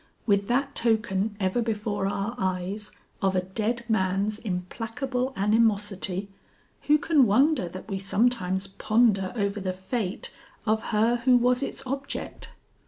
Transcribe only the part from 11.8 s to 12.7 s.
object."